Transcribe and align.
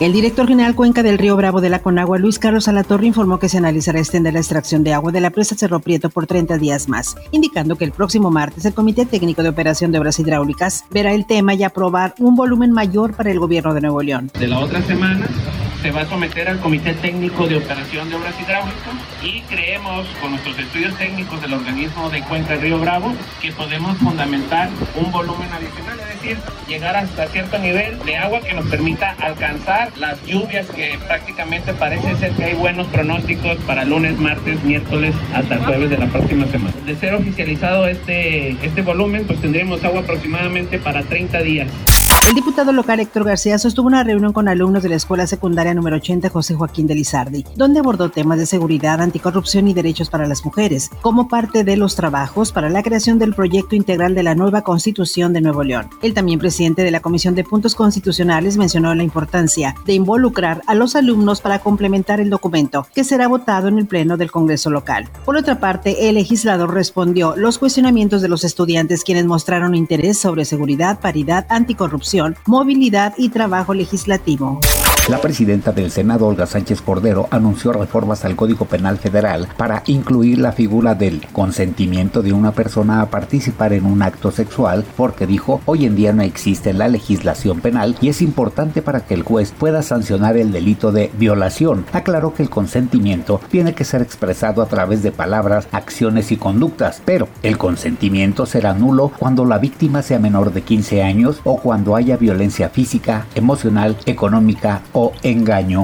El 0.00 0.12
director 0.12 0.46
general 0.46 0.76
Cuenca 0.76 1.02
del 1.02 1.18
Río 1.18 1.34
Bravo 1.34 1.60
de 1.60 1.70
la 1.70 1.82
Conagua, 1.82 2.18
Luis 2.18 2.38
Carlos 2.38 2.68
Alatorre, 2.68 3.08
informó 3.08 3.40
que 3.40 3.48
se 3.48 3.58
analizará 3.58 3.98
extender 3.98 4.32
la 4.32 4.38
extracción 4.38 4.84
de 4.84 4.92
agua 4.92 5.10
de 5.10 5.20
la 5.20 5.30
presa 5.30 5.56
Cerro 5.56 5.80
Prieto 5.80 6.08
por 6.08 6.28
30 6.28 6.56
días 6.56 6.88
más, 6.88 7.16
indicando 7.32 7.74
que 7.74 7.84
el 7.84 7.90
próximo 7.90 8.30
martes 8.30 8.64
el 8.64 8.74
Comité 8.74 9.06
Técnico 9.06 9.42
de 9.42 9.48
Operación 9.48 9.90
de 9.90 9.98
Obras 9.98 10.20
Hidráulicas 10.20 10.84
verá 10.92 11.12
el 11.14 11.26
tema 11.26 11.54
y 11.54 11.64
aprobar 11.64 12.14
un 12.20 12.36
volumen 12.36 12.70
mayor 12.70 13.14
para 13.14 13.32
el 13.32 13.40
gobierno 13.40 13.74
de 13.74 13.80
Nuevo 13.80 14.00
León. 14.00 14.30
De 14.38 14.46
la 14.46 14.60
otra 14.60 14.80
semana 14.82 15.26
se 15.82 15.90
va 15.90 16.02
a 16.02 16.06
someter 16.06 16.48
al 16.48 16.58
Comité 16.58 16.92
Técnico 16.94 17.46
de 17.46 17.56
Operación 17.56 18.08
de 18.08 18.16
Obras 18.16 18.34
Hidráulicas 18.40 18.78
y 19.22 19.40
creemos 19.42 20.06
con 20.20 20.32
nuestros 20.32 20.58
estudios 20.58 20.96
técnicos 20.96 21.40
del 21.40 21.54
organismo 21.54 22.10
de 22.10 22.20
Cuenca 22.22 22.56
Río 22.56 22.78
Bravo 22.78 23.12
que 23.40 23.52
podemos 23.52 23.96
fundamentar 23.98 24.68
un 24.96 25.12
volumen 25.12 25.48
adicional, 25.52 25.98
es 26.00 26.20
decir, 26.20 26.38
llegar 26.66 26.96
hasta 26.96 27.28
cierto 27.28 27.58
nivel 27.58 27.98
de 28.04 28.16
agua 28.16 28.40
que 28.40 28.54
nos 28.54 28.66
permita 28.66 29.14
alcanzar 29.20 29.92
las 29.96 30.24
lluvias 30.26 30.66
que 30.66 30.98
prácticamente 31.06 31.72
parece 31.74 32.16
ser 32.16 32.32
que 32.32 32.44
hay 32.44 32.54
buenos 32.54 32.86
pronósticos 32.88 33.56
para 33.66 33.84
lunes, 33.84 34.18
martes, 34.18 34.62
miércoles 34.64 35.14
hasta 35.34 35.58
jueves 35.58 35.90
de 35.90 35.98
la 35.98 36.06
próxima 36.06 36.46
semana. 36.46 36.74
De 36.86 36.96
ser 36.96 37.14
oficializado 37.14 37.86
este, 37.86 38.50
este 38.64 38.82
volumen, 38.82 39.26
pues 39.26 39.40
tendremos 39.40 39.84
agua 39.84 40.00
aproximadamente 40.00 40.78
para 40.78 41.02
30 41.02 41.42
días. 41.42 41.68
El 42.26 42.34
diputado 42.34 42.72
local 42.72 43.00
Héctor 43.00 43.24
García 43.24 43.58
sostuvo 43.58 43.86
una 43.86 44.04
reunión 44.04 44.34
con 44.34 44.48
alumnos 44.48 44.82
de 44.82 44.90
la 44.90 44.96
Escuela 44.96 45.26
Secundaria 45.26 45.72
número 45.72 45.96
80 45.96 46.28
José 46.28 46.54
Joaquín 46.54 46.86
de 46.86 46.94
Lizardi, 46.94 47.44
donde 47.56 47.78
abordó 47.78 48.10
temas 48.10 48.38
de 48.38 48.44
seguridad, 48.44 49.00
anticorrupción 49.00 49.66
y 49.66 49.72
derechos 49.72 50.10
para 50.10 50.26
las 50.26 50.44
mujeres, 50.44 50.90
como 51.00 51.28
parte 51.28 51.64
de 51.64 51.78
los 51.78 51.96
trabajos 51.96 52.52
para 52.52 52.68
la 52.68 52.82
creación 52.82 53.18
del 53.18 53.34
proyecto 53.34 53.76
integral 53.76 54.14
de 54.14 54.24
la 54.24 54.34
nueva 54.34 54.60
Constitución 54.60 55.32
de 55.32 55.40
Nuevo 55.40 55.62
León. 55.62 55.88
El 56.02 56.12
también 56.12 56.38
presidente 56.38 56.82
de 56.82 56.90
la 56.90 57.00
Comisión 57.00 57.34
de 57.34 57.44
Puntos 57.44 57.74
Constitucionales 57.74 58.58
mencionó 58.58 58.94
la 58.94 59.04
importancia 59.04 59.74
de 59.86 59.94
involucrar 59.94 60.60
a 60.66 60.74
los 60.74 60.96
alumnos 60.96 61.40
para 61.40 61.60
complementar 61.60 62.20
el 62.20 62.28
documento, 62.28 62.86
que 62.94 63.04
será 63.04 63.28
votado 63.28 63.68
en 63.68 63.78
el 63.78 63.86
Pleno 63.86 64.18
del 64.18 64.30
Congreso 64.30 64.68
local. 64.68 65.08
Por 65.24 65.36
otra 65.36 65.60
parte, 65.60 66.10
el 66.10 66.16
legislador 66.16 66.74
respondió 66.74 67.36
los 67.36 67.58
cuestionamientos 67.58 68.20
de 68.20 68.28
los 68.28 68.44
estudiantes 68.44 69.02
quienes 69.02 69.24
mostraron 69.24 69.74
interés 69.74 70.18
sobre 70.18 70.44
seguridad, 70.44 71.00
paridad, 71.00 71.46
anticorrupción, 71.48 72.07
movilidad 72.46 73.14
y 73.16 73.28
trabajo 73.28 73.74
legislativo. 73.74 74.60
La 75.08 75.22
presidenta 75.22 75.72
del 75.72 75.90
Senado, 75.90 76.26
Olga 76.26 76.44
Sánchez 76.44 76.82
Cordero, 76.82 77.28
anunció 77.30 77.72
reformas 77.72 78.26
al 78.26 78.36
Código 78.36 78.66
Penal 78.66 78.98
Federal 78.98 79.48
para 79.56 79.82
incluir 79.86 80.38
la 80.38 80.52
figura 80.52 80.94
del 80.94 81.26
consentimiento 81.32 82.20
de 82.20 82.34
una 82.34 82.52
persona 82.52 83.00
a 83.00 83.06
participar 83.06 83.72
en 83.72 83.86
un 83.86 84.02
acto 84.02 84.30
sexual, 84.30 84.84
porque 84.98 85.26
dijo, 85.26 85.62
hoy 85.64 85.86
en 85.86 85.96
día 85.96 86.12
no 86.12 86.20
existe 86.20 86.74
la 86.74 86.88
legislación 86.88 87.62
penal 87.62 87.96
y 88.02 88.10
es 88.10 88.20
importante 88.20 88.82
para 88.82 89.00
que 89.00 89.14
el 89.14 89.22
juez 89.22 89.54
pueda 89.58 89.82
sancionar 89.82 90.36
el 90.36 90.52
delito 90.52 90.92
de 90.92 91.10
violación. 91.16 91.86
Aclaró 91.94 92.34
que 92.34 92.42
el 92.42 92.50
consentimiento 92.50 93.40
tiene 93.50 93.72
que 93.72 93.86
ser 93.86 94.02
expresado 94.02 94.60
a 94.60 94.66
través 94.66 95.02
de 95.02 95.10
palabras, 95.10 95.68
acciones 95.72 96.32
y 96.32 96.36
conductas, 96.36 97.00
pero 97.06 97.28
el 97.42 97.56
consentimiento 97.56 98.44
será 98.44 98.74
nulo 98.74 99.10
cuando 99.18 99.46
la 99.46 99.56
víctima 99.56 100.02
sea 100.02 100.18
menor 100.18 100.52
de 100.52 100.60
15 100.60 101.02
años 101.02 101.40
o 101.44 101.56
cuando 101.56 101.96
haya 101.96 102.18
violencia 102.18 102.68
física, 102.68 103.24
emocional, 103.34 103.96
económica 104.04 104.82
o 104.92 104.97
engaño. 105.22 105.82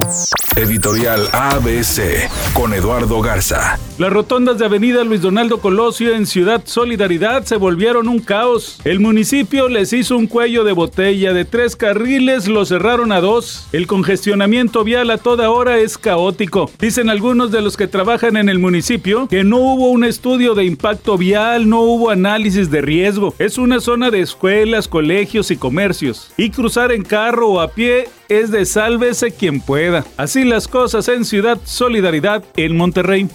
Editorial 0.55 1.27
ABC 1.33 2.29
con 2.53 2.73
Eduardo 2.73 3.19
Garza. 3.21 3.77
Las 3.97 4.11
rotondas 4.11 4.57
de 4.57 4.65
Avenida 4.65 5.03
Luis 5.03 5.21
Donaldo 5.21 5.59
Colosio 5.59 6.15
en 6.15 6.25
Ciudad 6.25 6.61
Solidaridad 6.65 7.43
se 7.43 7.57
volvieron 7.57 8.07
un 8.07 8.19
caos. 8.19 8.79
El 8.85 8.99
municipio 8.99 9.67
les 9.67 9.91
hizo 9.91 10.17
un 10.17 10.27
cuello 10.27 10.63
de 10.63 10.71
botella 10.71 11.33
de 11.33 11.43
tres 11.43 11.75
carriles, 11.75 12.47
lo 12.47 12.65
cerraron 12.65 13.11
a 13.11 13.19
dos. 13.19 13.67
El 13.73 13.85
congestionamiento 13.85 14.83
vial 14.83 15.11
a 15.11 15.17
toda 15.17 15.49
hora 15.49 15.77
es 15.77 15.97
caótico. 15.97 16.71
Dicen 16.79 17.09
algunos 17.09 17.51
de 17.51 17.61
los 17.61 17.75
que 17.75 17.87
trabajan 17.87 18.37
en 18.37 18.47
el 18.49 18.59
municipio 18.59 19.27
que 19.27 19.43
no 19.43 19.57
hubo 19.57 19.89
un 19.89 20.03
estudio 20.03 20.55
de 20.55 20.65
impacto 20.65 21.17
vial, 21.17 21.67
no 21.69 21.81
hubo 21.81 22.09
análisis 22.09 22.71
de 22.71 22.81
riesgo. 22.81 23.33
Es 23.39 23.57
una 23.57 23.79
zona 23.79 24.09
de 24.09 24.21
escuelas, 24.21 24.87
colegios 24.87 25.51
y 25.51 25.57
comercios. 25.57 26.31
Y 26.37 26.49
cruzar 26.49 26.91
en 26.91 27.03
carro 27.03 27.49
o 27.49 27.59
a 27.61 27.69
pie 27.69 28.07
es 28.29 28.51
de 28.51 28.65
sálvese 28.65 29.31
quien 29.31 29.61
pueda. 29.61 30.05
Así 30.17 30.43
las 30.43 30.67
cosas 30.67 31.07
en 31.07 31.25
Ciudad 31.25 31.59
Solidaridad 31.65 32.43
en 32.55 32.75
Monterrey. 32.75 33.27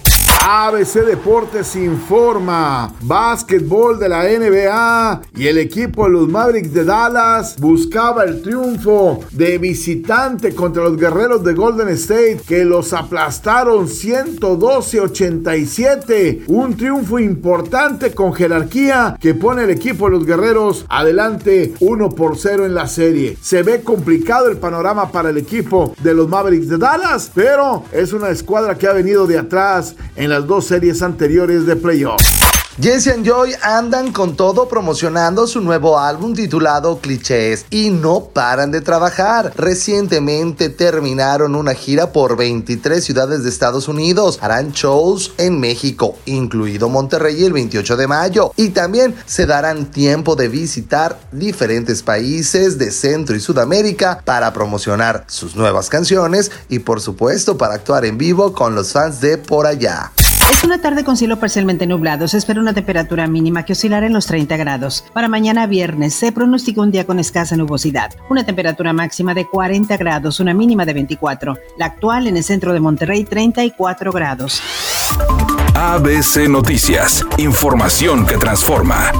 ABC 0.43 1.05
Deportes 1.05 1.77
informa. 1.77 2.91
Básquetbol 3.03 3.99
de 3.99 4.09
la 4.09 4.25
NBA 4.25 5.21
y 5.37 5.47
el 5.47 5.59
equipo 5.59 6.05
de 6.05 6.13
los 6.13 6.29
Mavericks 6.29 6.73
de 6.73 6.87
Dallas 6.87 7.57
buscaba 7.59 8.25
el 8.25 8.41
triunfo 8.41 9.21
de 9.33 9.59
visitante 9.59 10.55
contra 10.55 10.85
los 10.85 10.97
guerreros 10.97 11.45
de 11.45 11.53
Golden 11.53 11.91
State 11.91 12.41
que 12.47 12.65
los 12.65 12.95
aplastaron 12.95 13.87
112-87. 13.87 16.45
Un 16.47 16.75
triunfo 16.75 17.19
importante 17.19 18.15
con 18.15 18.33
jerarquía 18.33 19.19
que 19.21 19.35
pone 19.35 19.65
el 19.65 19.71
equipo 19.71 20.07
de 20.07 20.13
los 20.13 20.25
guerreros 20.25 20.87
adelante 20.89 21.75
1 21.81 22.09
por 22.11 22.39
0 22.39 22.65
en 22.65 22.75
la 22.75 22.87
serie. 22.87 23.37
Se 23.43 23.63
ve 23.63 23.83
complicado 23.83 24.49
el 24.49 24.57
panorama 24.57 25.13
para 25.13 25.29
el 25.31 25.37
equipo 25.37 25.95
de 26.03 26.15
los 26.15 26.31
Mavericks 26.31 26.69
de 26.69 26.79
Dallas, 26.79 27.31
pero 27.35 27.85
es 27.93 28.15
una 28.15 28.31
escuadra 28.31 28.79
que 28.79 28.87
ha 28.87 28.95
venido 28.95 29.27
de 29.27 29.39
atrás 29.39 29.97
en 30.17 30.30
las 30.31 30.47
dos 30.47 30.67
series 30.67 31.03
anteriores 31.03 31.67
de 31.67 31.77
playoffs. 31.77 32.41
Jesse 32.81 33.09
and 33.09 33.27
Joy 33.27 33.53
andan 33.61 34.11
con 34.11 34.37
todo 34.37 34.67
promocionando 34.67 35.47
su 35.47 35.61
nuevo 35.61 35.99
álbum 35.99 36.33
titulado 36.33 36.99
Clichés 36.99 37.67
y 37.69 37.91
no 37.91 38.31
paran 38.33 38.71
de 38.71 38.81
trabajar. 38.81 39.53
Recientemente 39.55 40.71
terminaron 40.71 41.57
una 41.57 41.75
gira 41.75 42.11
por 42.13 42.39
23 42.39 43.05
ciudades 43.05 43.43
de 43.43 43.51
Estados 43.51 43.87
Unidos. 43.87 44.39
Harán 44.41 44.73
shows 44.73 45.35
en 45.37 45.61
México, 45.61 46.17
incluido 46.25 46.89
Monterrey 46.89 47.45
el 47.45 47.53
28 47.53 47.99
de 47.99 48.07
mayo. 48.07 48.53
Y 48.57 48.71
también 48.71 49.15
se 49.27 49.45
darán 49.45 49.91
tiempo 49.91 50.35
de 50.35 50.49
visitar 50.49 51.21
diferentes 51.33 52.03
países 52.03 52.79
de 52.79 52.93
Centro 52.93 53.37
y 53.37 53.41
Sudamérica 53.41 54.23
para 54.25 54.55
promocionar 54.55 55.25
sus 55.27 55.55
nuevas 55.55 55.91
canciones 55.91 56.51
y 56.71 56.79
por 56.79 57.03
supuesto 57.03 57.59
para 57.59 57.75
actuar 57.75 58.07
en 58.07 58.17
vivo 58.17 58.55
con 58.55 58.75
los 58.75 58.93
fans 58.93 59.21
de 59.21 59.37
por 59.37 59.67
allá. 59.67 60.13
Es 60.51 60.65
una 60.65 60.81
tarde 60.81 61.05
con 61.05 61.17
cielo 61.17 61.39
parcialmente 61.39 61.87
nublado. 61.87 62.27
Se 62.27 62.37
espera 62.37 62.61
una 62.61 62.75
temperatura 62.75 63.29
mínima 63.29 63.65
que 63.65 63.75
oscilará 63.75 64.07
en 64.07 64.13
los 64.13 64.27
30 64.27 64.57
grados. 64.57 65.05
Para 65.13 65.29
mañana 65.29 65.67
viernes 65.69 66.15
se 66.15 66.33
pronostica 66.33 66.81
un 66.81 66.91
día 66.91 67.07
con 67.07 67.21
escasa 67.21 67.57
nubosidad. 67.57 68.11
Una 68.29 68.45
temperatura 68.45 68.93
máxima 68.93 69.33
de 69.33 69.47
40 69.47 69.97
grados, 69.97 70.41
una 70.41 70.53
mínima 70.53 70.85
de 70.85 70.95
24. 70.95 71.57
La 71.79 71.87
actual 71.87 72.27
en 72.27 72.37
el 72.37 72.43
centro 72.43 72.73
de 72.73 72.81
Monterrey, 72.81 73.25
34 73.25 74.11
grados. 74.11 74.61
ABC 75.75 76.49
Noticias. 76.49 77.25
Información 77.39 78.27
que 78.27 78.37
transforma. 78.37 79.13